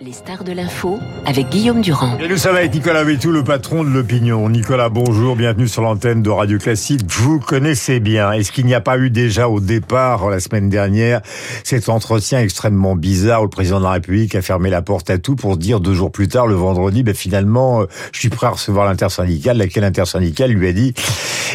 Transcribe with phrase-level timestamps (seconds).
[0.00, 2.18] Les stars de l'info avec Guillaume Durand.
[2.20, 4.48] Et nous sommes avec Nicolas Vétou, le patron de l'opinion.
[4.48, 7.00] Nicolas, bonjour, bienvenue sur l'antenne de Radio Classique.
[7.08, 8.30] Vous connaissez bien.
[8.30, 11.20] Est-ce qu'il n'y a pas eu déjà au départ, la semaine dernière,
[11.64, 15.18] cet entretien extrêmement bizarre où le président de la République a fermé la porte à
[15.18, 18.46] tout pour dire deux jours plus tard, le vendredi, ben finalement, euh, je suis prêt
[18.46, 20.94] à recevoir l'intersyndicale, laquelle intersyndicale lui a dit,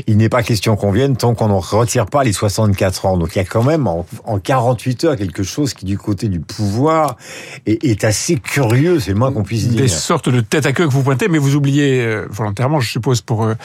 [0.08, 3.18] il n'est pas question qu'on vienne tant qu'on ne retire pas les 64 ans.
[3.18, 4.06] Donc il y a quand même en,
[4.44, 7.18] 48 heures quelque chose qui, du côté du pouvoir,
[7.66, 9.82] est, est assez curieux, c'est le moins qu'on puisse dire.
[9.82, 12.90] Des sortes de tête à queue que vous pointez, mais vous oubliez euh, volontairement, je
[12.90, 13.56] suppose, pour euh,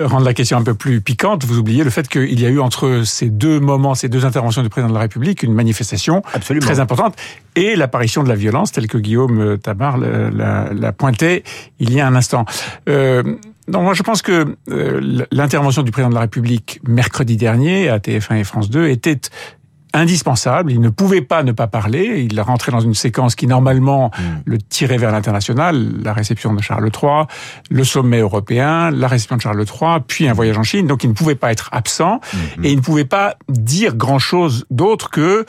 [0.00, 2.60] rendre la question un peu plus piquante, vous oubliez le fait qu'il y a eu
[2.60, 6.22] entre ces deux moments, ces deux interventions du président de la République, une manifestation
[6.60, 7.16] très importante
[7.56, 11.44] et l'apparition de la violence, telle que Guillaume euh, Tabar l'a pointé
[11.78, 12.44] il y a un instant.
[12.88, 13.22] Euh,
[13.68, 14.56] moi je pense que
[15.30, 19.20] l'intervention du président de la République mercredi dernier à TF1 et France 2 était
[19.92, 20.72] indispensable.
[20.72, 22.26] Il ne pouvait pas ne pas parler.
[22.30, 24.22] Il rentrait dans une séquence qui normalement hmm.
[24.44, 27.24] le tirait vers l'international, la réception de Charles III,
[27.70, 30.86] le sommet européen, la réception de Charles III, puis un voyage en Chine.
[30.86, 32.64] Donc il ne pouvait pas être absent hmm.
[32.64, 35.44] et il ne pouvait pas dire grand chose d'autre que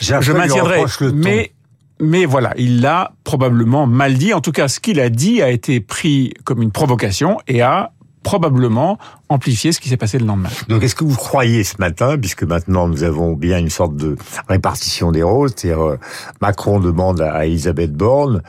[0.00, 0.84] je maintiendrai.
[1.14, 1.52] Mais
[1.98, 4.34] mais voilà, il l'a probablement mal dit.
[4.34, 7.92] En tout cas, ce qu'il a dit a été pris comme une provocation et a
[8.22, 10.48] probablement amplifier ce qui s'est passé le lendemain.
[10.68, 14.16] Donc est-ce que vous croyez ce matin, puisque maintenant nous avons bien une sorte de
[14.48, 15.98] répartition des rôles, c'est-à-dire euh,
[16.40, 18.42] Macron demande à Elisabeth Borne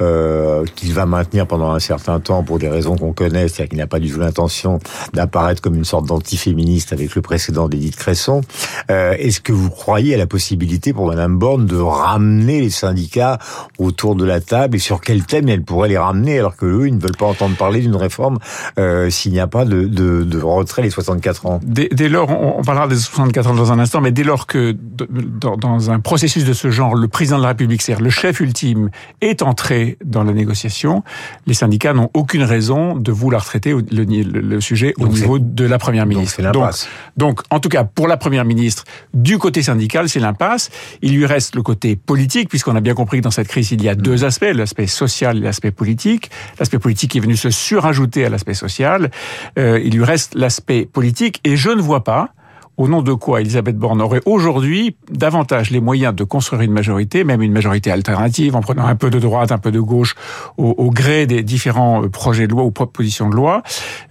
[0.00, 3.78] euh, qu'il va maintenir pendant un certain temps pour des raisons qu'on connaît, c'est-à-dire qu'il
[3.78, 4.78] n'a pas du tout l'intention
[5.12, 8.42] d'apparaître comme une sorte d'antiféministe avec le précédent d'Edith Cresson.
[8.90, 13.38] Euh, est-ce que vous croyez à la possibilité pour Madame Borne de ramener les syndicats
[13.78, 16.86] autour de la table et sur quel thème elle pourrait les ramener alors que eux
[16.86, 18.38] ils ne veulent pas entendre parler d'une réforme
[18.78, 22.62] euh, s'il n'y a pas de, de de, retrait les 64 ans dès, lors, on,
[22.62, 26.52] parlera des 64 ans dans un instant, mais dès lors que dans, un processus de
[26.52, 30.32] ce genre, le président de la République, c'est-à-dire le chef ultime, est entré dans la
[30.32, 31.02] négociation,
[31.46, 36.06] les syndicats n'ont aucune raison de vouloir traiter le, sujet au niveau de la Première
[36.06, 36.42] ministre.
[36.52, 36.70] Donc,
[37.16, 40.70] donc, en tout cas, pour la Première ministre, du côté syndical, c'est l'impasse.
[41.02, 43.82] Il lui reste le côté politique, puisqu'on a bien compris que dans cette crise, il
[43.82, 44.24] y a deux mm.
[44.24, 46.30] aspects, l'aspect social et l'aspect politique.
[46.58, 49.10] L'aspect politique est venu se surajouter à l'aspect social.
[49.58, 52.32] Euh, il lui reste l'aspect politique et je ne vois pas
[52.80, 57.24] au nom de quoi Elisabeth Borne aurait aujourd'hui davantage les moyens de construire une majorité,
[57.24, 60.14] même une majorité alternative, en prenant un peu de droite, un peu de gauche,
[60.56, 63.62] au, gré des différents euh, projets de loi ou propositions de loi.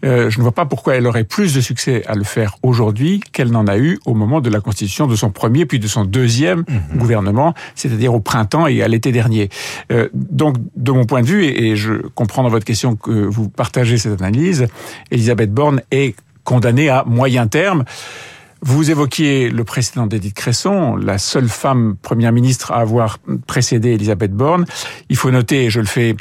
[0.05, 3.21] Euh, je ne vois pas pourquoi elle aurait plus de succès à le faire aujourd'hui
[3.31, 6.05] qu'elle n'en a eu au moment de la constitution de son premier puis de son
[6.05, 6.99] deuxième mhm.
[6.99, 9.49] gouvernement, c'est-à-dire au printemps et à l'été dernier.
[9.91, 13.09] Euh, donc, de mon point de vue, et, et je comprends dans votre question que
[13.09, 14.67] vous partagez cette analyse,
[15.09, 17.83] Elisabeth Borne est condamnée à moyen terme.
[18.61, 24.33] Vous évoquiez le précédent d'Edith Cresson, la seule femme première ministre à avoir précédé Elisabeth
[24.33, 24.65] Borne.
[25.09, 26.15] Il faut noter, et je le fais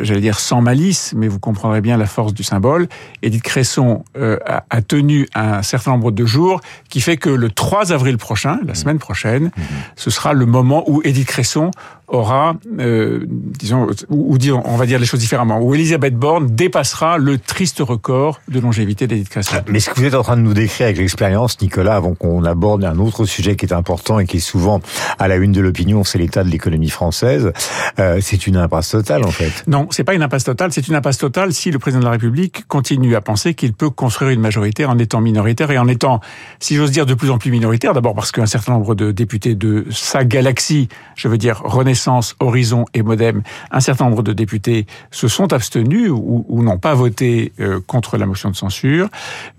[0.00, 2.88] j'allais dire sans malice, mais vous comprendrez bien la force du symbole.
[3.22, 7.92] Edith Cresson euh, a, tenu un certain nombre de jours, qui fait que le 3
[7.92, 9.64] avril prochain, la semaine prochaine, mhm.
[9.96, 11.70] ce sera le moment où Edith Cresson
[12.10, 17.18] aura, euh, disons, ou, disons, on va dire les choses différemment, où Elisabeth Borne dépassera
[17.18, 19.56] le triste record de longévité d'Edith Cresson.
[19.68, 22.44] Mais ce que vous êtes en train de nous décrire avec l'expérience, Nicolas, avant qu'on
[22.44, 24.80] aborde un autre sujet qui est important et qui est souvent
[25.18, 27.52] à la une de l'opinion, c'est l'état de l'économie française,
[27.98, 29.64] euh, c'est une impasse totale en fait.
[29.66, 32.12] Non, c'est pas une impasse totale, c'est une impasse totale si le président de la
[32.12, 36.20] République continue à penser qu'il peut construire une majorité en étant minoritaire et en étant,
[36.58, 37.94] si j'ose dire, de plus en plus minoritaire.
[37.94, 42.84] D'abord parce qu'un certain nombre de députés de sa galaxie, je veux dire Renaissance, Horizon
[42.94, 47.80] et Modem, un certain nombre de députés se sont abstenus ou, n'ont pas voté euh,
[47.86, 49.08] contre la motion de censure.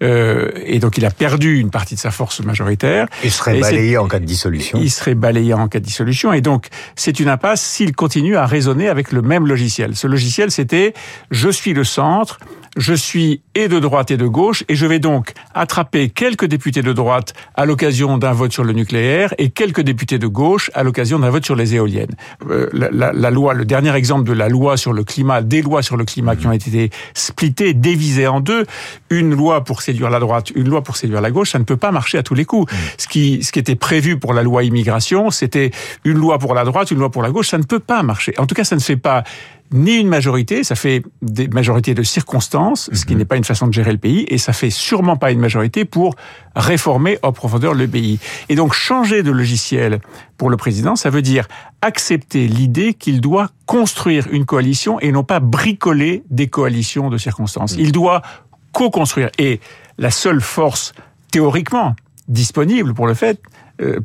[0.04, 3.08] Euh, et donc il a perdu une partie de sa force majoritaire.
[3.24, 4.80] Il serait balayé en cas de dissolution.
[4.82, 6.34] Il serait balayé en cas de dissolution.
[6.34, 9.96] Et donc c'est une impasse s'il continue à raisonner avec le même logiciel.
[9.96, 10.94] Ce logiciel, c'était
[11.32, 12.40] je suis le centre,
[12.78, 16.82] je suis et de droite et de gauche, et je vais donc attraper quelques députés
[16.82, 20.84] de droite à l'occasion d'un vote sur le nucléaire et quelques députés de gauche à
[20.84, 22.16] l'occasion d'un vote sur les éoliennes.
[22.50, 25.98] Euh, la, loi, le dernier exemple de la loi sur le climat, des lois sur
[25.98, 28.66] le climat qui ont été splittées, dévisées en deux,
[29.10, 31.78] une loi pour séduire la droite, une loi pour séduire la gauche, ça ne peut
[31.78, 32.72] pas marcher à tous les coups.
[32.98, 35.72] Ce qui, ce qui était prévu pour la loi immigration, c'était
[36.06, 38.34] une loi pour la droite, une loi pour la gauche, ça ne peut pas marcher.
[38.38, 39.24] En tout cas, ça ne fait pas
[39.74, 43.20] ni une majorité, ça fait des majorités de circonstances, ce qui mhm.
[43.20, 45.86] n'est pas une façon de gérer le pays, et ça fait sûrement pas une majorité
[45.86, 46.16] pour
[46.56, 48.20] réformer en profondeur le pays.
[48.50, 50.00] Et donc changer de logiciel
[50.38, 51.48] pour le président, ça veut dire
[51.82, 57.76] accepter l'idée qu'il doit construire une coalition et non pas bricoler des coalitions de circonstances.
[57.76, 57.84] Mhm.
[57.84, 58.22] Il doit
[58.74, 59.30] co-construire.
[59.38, 59.60] Et
[59.98, 60.94] la seule force
[61.32, 61.96] théoriquement
[62.28, 63.42] disponible pour le fait,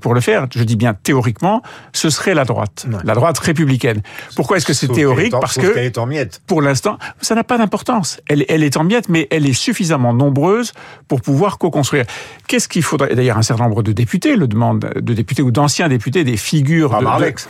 [0.00, 0.46] pour le faire.
[0.54, 1.62] Je dis bien théoriquement,
[1.92, 4.02] ce serait la droite, la droite républicaine.
[4.34, 6.42] Pourquoi est-ce que c'est théorique Parce que est en miettes.
[6.46, 8.20] Pour l'instant, ça n'a pas d'importance.
[8.28, 10.72] Elle, elle est en miettes, mais elle est suffisamment nombreuse
[11.08, 12.04] pour pouvoir co-construire.
[12.48, 13.14] Qu'est-ce qu'il faudrait?
[13.14, 16.94] D'ailleurs, un certain nombre de députés le demandent, de députés ou d'anciens députés, des figures.
[16.94, 17.48] Ah, de, Marlex.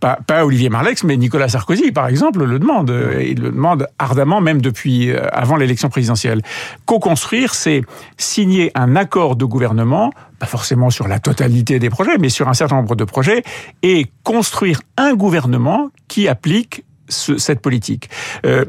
[0.00, 2.92] Pas, pas, Olivier Marlex, mais Nicolas Sarkozy, par exemple, le demande.
[3.20, 6.42] Il le demande ardemment, même depuis euh, avant l'élection présidentielle.
[6.84, 7.82] Co-construire, c'est
[8.18, 12.54] signer un accord de gouvernement, pas forcément sur la totalité des projets, mais sur un
[12.54, 13.42] certain nombre de projets,
[13.82, 18.10] et construire un gouvernement qui applique ce, cette politique.
[18.44, 18.64] Euh,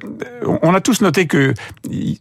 [0.62, 1.54] on a tous noté que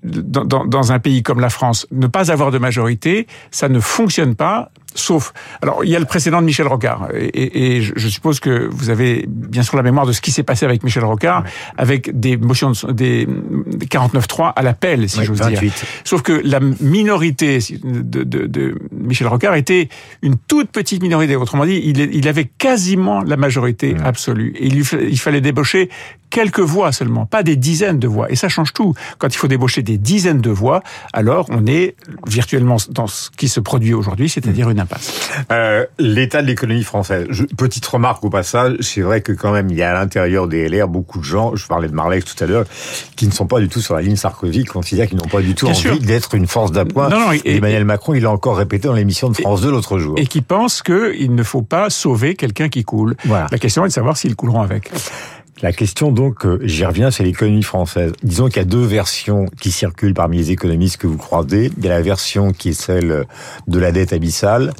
[0.02, 3.80] dans, dans, dans, un pays comme la France, ne pas avoir de majorité, ça ne
[3.80, 4.70] fonctionne pas.
[4.96, 5.32] Sauf,
[5.62, 8.90] alors il y a le précédent de Michel Rocard, et, et je suppose que vous
[8.90, 11.50] avez bien sûr la mémoire de ce qui s'est passé avec Michel Rocard, oui.
[11.76, 15.60] avec des motions de, des, des 49.3 à l'appel, si oui, j'ose dire.
[16.04, 19.88] Sauf que la minorité de, de, de, Michel Rocard était
[20.22, 21.36] une toute petite minorité.
[21.36, 24.04] Autrement dit, il, il avait quasiment la majorité oui.
[24.04, 24.54] absolue.
[24.58, 25.90] Et il, il fallait débaucher
[26.30, 28.30] quelques voix seulement, pas des dizaines de voix.
[28.30, 28.94] Et ça change tout.
[29.18, 30.82] Quand il faut débaucher des dizaines de voix,
[31.12, 31.96] alors on est
[32.26, 35.30] virtuellement dans ce qui se produit aujourd'hui, c'est-à-dire une impasse.
[35.52, 37.26] Euh, L'état de l'économie française.
[37.30, 40.48] Je, petite remarque au passage, c'est vrai que quand même il y a à l'intérieur
[40.48, 42.64] des LR beaucoup de gens, je parlais de Marlex tout à l'heure,
[43.16, 45.40] qui ne sont pas du tout sur la ligne Sarkozy, qui considèrent qu'ils n'ont pas
[45.40, 47.08] du tout Bien envie d'être une force d'appoint.
[47.44, 50.14] Emmanuel Macron, il l'a encore répété dans l'émission de France 2 l'autre jour.
[50.18, 53.16] Et qui pense qu'il ne faut pas sauver quelqu'un qui coule.
[53.24, 53.46] Voilà.
[53.50, 54.90] La question est de savoir s'ils couleront avec.
[55.62, 58.12] La question donc, euh, j'y reviens, c'est l'économie française.
[58.22, 61.72] Disons qu'il y a deux versions qui circulent parmi les économistes que vous croisez.
[61.78, 63.24] Il y a la version qui est celle
[63.66, 64.74] de la dette abyssale,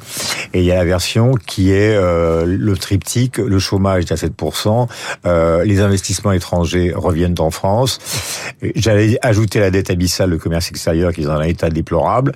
[0.53, 4.15] et il y a la version qui est euh, le triptyque, le chômage est à
[4.15, 4.87] 7%,
[5.25, 7.99] euh, les investissements étrangers reviennent en France.
[8.75, 12.33] J'allais ajouter la dette abyssale, le commerce extérieur qui est dans un état déplorable.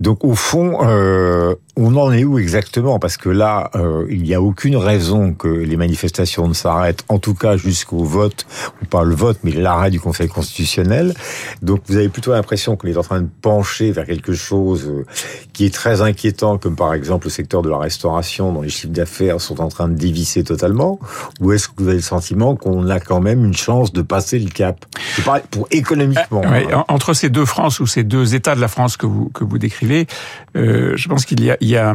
[0.00, 2.98] Donc au fond, euh, on en est où exactement?
[2.98, 7.20] Parce que là, euh, il n'y a aucune raison que les manifestations ne s'arrêtent, en
[7.20, 8.46] tout cas jusqu'au vote,
[8.82, 11.14] ou pas le vote, mais l'arrêt du Conseil constitutionnel.
[11.62, 15.06] Donc vous avez plutôt l'impression qu'on est en train de pencher vers quelque chose euh,
[15.52, 18.92] qui est très inquiétant, comme par exemple le secteur de la restauration, dont les chiffres
[18.92, 20.98] d'affaires sont en train de dévisser totalement,
[21.40, 24.40] ou est-ce que vous avez le sentiment qu'on a quand même une chance de passer
[24.40, 24.84] le cap?
[25.16, 26.42] Je parle pour économiquement.
[26.44, 29.30] Euh, ouais, entre ces deux France ou ces deux États de la France que vous
[29.32, 30.08] que vous décrivez,
[30.56, 31.94] euh, je pense qu'il y a il y a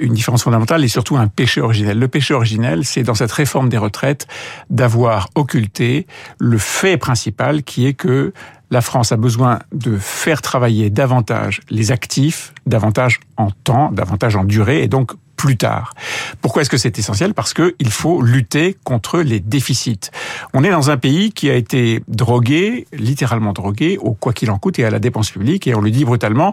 [0.00, 1.98] une différence fondamentale et surtout un péché originel.
[1.98, 4.26] Le péché originel, c'est dans cette réforme des retraites
[4.68, 6.06] d'avoir occulté
[6.38, 8.34] le fait principal qui est que
[8.70, 14.44] la France a besoin de faire travailler davantage les actifs, davantage en temps, davantage en
[14.44, 15.94] durée et donc plus tard.
[16.42, 17.32] Pourquoi est-ce que c'est essentiel?
[17.32, 20.10] Parce qu'il faut lutter contre les déficits.
[20.52, 24.58] On est dans un pays qui a été drogué, littéralement drogué, au quoi qu'il en
[24.58, 26.52] coûte et à la dépense publique, et on le dit brutalement,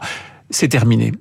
[0.51, 1.13] c'est terminé.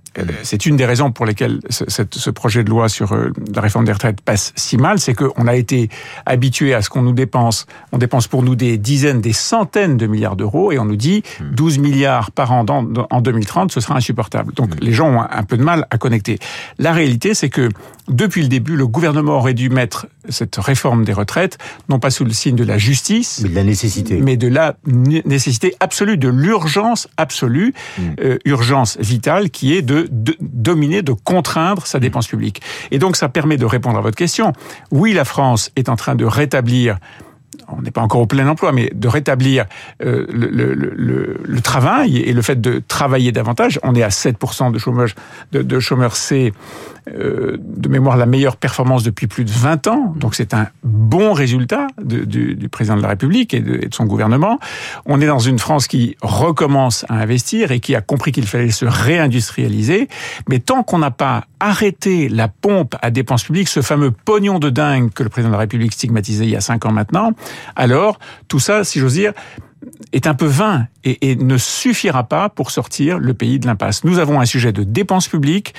[0.42, 3.92] C'est une des raisons pour lesquelles ce, projet de loi sur euh, la réforme des
[3.92, 5.88] retraites passe si mal, c'est qu'on a été
[6.26, 7.66] habitué à ce qu'on nous dépense.
[7.92, 11.22] On dépense pour nous des dizaines, des centaines de milliards d'euros et on nous dit
[11.40, 14.52] 12 milliards par an en 2030, ce sera insupportable.
[14.54, 16.38] Donc les gens ont un peu de mal à connecter.
[16.78, 17.68] La réalité, c'est que
[18.10, 21.58] depuis le début, le gouvernement aurait dû mettre cette réforme des retraites,
[21.88, 24.76] non pas sous le signe de la justice, mais de la nécessité, mais de la
[24.84, 28.02] nécessité absolue, de l'urgence absolue, mmh.
[28.20, 32.60] euh, urgence vitale, qui est de, de, dominer, de contraindre sa dépense publique.
[32.90, 34.52] Et donc ça permet de répondre à votre question.
[34.90, 36.98] Oui, la France est en train de rétablir
[37.68, 39.66] on n'est pas encore au plein emploi, mais de rétablir
[40.02, 43.78] euh, le, le, le, le, travail et le fait de travailler davantage.
[43.82, 45.14] On est à 7% de chômage,
[45.52, 46.52] de, de chômeurs, c'est
[47.08, 50.14] euh, de mémoire la meilleure performance depuis plus de 20 ans.
[50.16, 53.94] Donc c'est un bon résultat du, du, président de la République et de, et de,
[53.94, 54.58] son gouvernement.
[55.06, 58.70] On est dans une France qui recommence à investir et qui a compris qu'il fallait
[58.70, 60.08] se réindustrialiser.
[60.48, 64.70] Mais tant qu'on n'a pas arrêté la pompe à dépenses publiques, ce fameux pognon de
[64.70, 67.32] dingue que le président de la République stigmatisait il y a 5 ans maintenant,
[67.76, 69.32] alors tout ça, si j'ose dire,
[70.12, 74.04] est un peu vain et, ne suffira pas pour sortir le pays de l'impasse.
[74.04, 75.74] Nous avons un sujet de dépenses publiques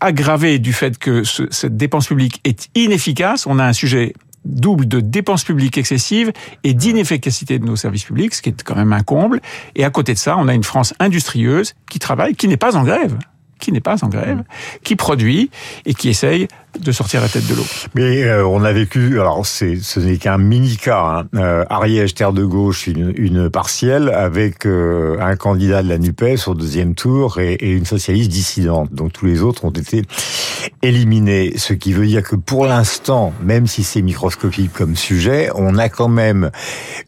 [0.00, 3.46] aggravé du fait que ce, cette dépense publique est inefficace.
[3.46, 6.32] On a un sujet double de dépenses publiques excessives
[6.64, 9.40] et d'inefficacité de nos services publics, ce qui est quand même un comble.
[9.74, 12.76] Et à côté de ça, on a une France industrieuse qui travaille, qui n'est pas
[12.76, 13.16] en grève
[13.58, 14.42] qui n'est pas en grève,
[14.82, 15.50] qui produit
[15.84, 16.48] et qui essaye
[16.78, 17.64] de sortir la tête de l'eau.
[17.94, 22.14] Mais euh, on a vécu, alors c'est, ce n'est qu'un mini cas, hein, euh, Ariège
[22.14, 26.94] Terre de gauche, une, une partielle avec euh, un candidat de la Nupes au deuxième
[26.94, 28.92] tour et, et, une socialiste dissidente.
[28.92, 30.02] Donc tous les autres ont été
[30.82, 31.52] éliminée.
[31.56, 35.88] Ce qui veut dire que pour l'instant, même si c'est microscopique comme sujet, on a
[35.88, 36.50] quand même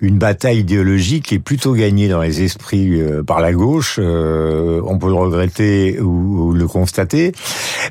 [0.00, 3.98] une bataille idéologique qui est plutôt gagnée dans les esprits euh, par la gauche.
[4.00, 7.32] Euh, on peut le regretter ou, le constater.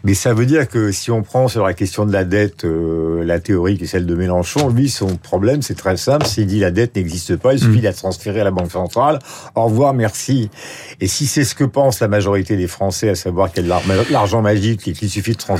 [0.03, 3.23] Mais ça veut dire que si on prend sur la question de la dette, euh,
[3.23, 6.25] la théorie qui est celle de Mélenchon, lui, son problème, c'est très simple.
[6.25, 7.81] S'il dit la dette n'existe pas, il suffit mm.
[7.81, 9.19] de la transférer à la Banque centrale.
[9.55, 10.49] Au revoir, merci.
[11.01, 13.79] Et si c'est ce que pense la majorité des Français, à savoir qu'il y a
[13.79, 15.56] de l'argent magique et qu'il suffit de transférer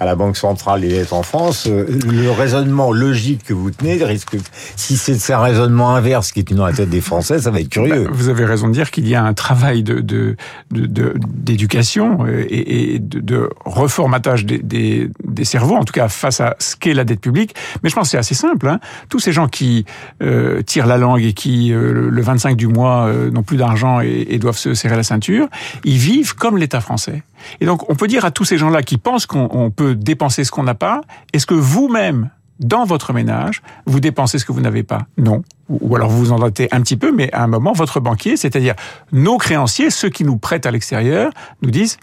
[0.00, 4.02] à la Banque centrale les dettes en France, euh, le raisonnement logique que vous tenez
[4.02, 4.36] risque,
[4.76, 7.68] si c'est un raisonnement inverse qui est dans la tête des Français, ça va être
[7.68, 8.04] curieux.
[8.04, 10.36] Bah, vous avez raison de dire qu'il y a un travail de
[10.70, 16.08] d'éducation de, de, et, et de, de, reformatage des, des, des, cerveaux, en tout cas
[16.08, 17.54] face à ce qu'est la dette publique.
[17.82, 18.68] Mais je pense que c'est assez simple.
[18.68, 18.80] Hein.
[19.08, 19.84] Tous ces gens qui
[20.22, 24.00] euh, tirent la langue et qui, euh, le 25 du mois, euh, n'ont plus d'argent
[24.00, 25.48] et, et, doivent se serrer la ceinture,
[25.84, 27.22] ils vivent comme l'État français.
[27.60, 30.50] Et donc, on peut dire à tous ces gens-là qui pensent qu'on peut dépenser ce
[30.50, 31.00] qu'on n'a pas,
[31.32, 35.06] est-ce que vous-même, dans votre ménage, vous dépensez ce que vous n'avez pas?
[35.16, 35.42] Non.
[35.68, 38.74] Ou alors vous vous endettez un petit peu, mais à un moment, votre banquier, c'est-à-dire
[39.12, 41.30] nos créanciers, ceux qui nous prêtent à l'extérieur,
[41.62, 41.98] nous disent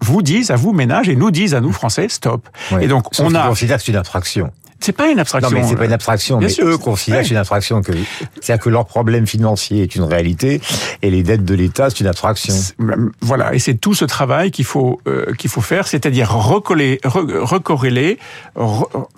[0.00, 2.48] vous disent à vous ménage et nous disent à nous français stop.
[2.80, 4.52] Et donc on a considère que c'est une infraction.
[4.80, 5.50] C'est pas une abstraction.
[5.50, 6.40] Non, mais c'est pas une abstraction.
[6.40, 7.82] mais eux considèrent que c'est une infraction.
[7.82, 7.92] Que,
[8.40, 10.60] c'est-à-dire que leur problème financier est une réalité
[11.02, 12.54] et les dettes de l'État, c'est une abstraction.
[13.20, 13.54] Voilà.
[13.54, 18.18] Et c'est tout ce travail qu'il faut, euh, qu'il faut faire, c'est-à-dire recoller, recorréler,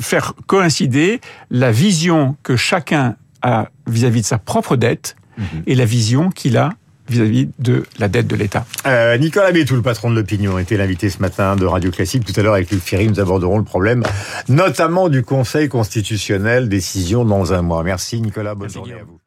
[0.00, 1.20] faire coïncider
[1.50, 5.62] la vision que chacun a vis-à-vis de sa propre dette mhm.
[5.66, 6.70] et la vision qu'il a
[7.08, 8.66] vis-à-vis de la dette de l'État.
[8.86, 12.24] Euh, Nicolas Bétou, le patron de l'opinion, était l'invité ce matin de Radio Classique.
[12.24, 14.02] Tout à l'heure, avec Luc Ferry, nous aborderons le problème,
[14.48, 17.82] notamment du Conseil constitutionnel, décision dans un mois.
[17.82, 19.18] Merci Nicolas, bonne journée à vous.